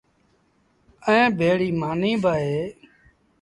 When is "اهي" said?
2.41-2.63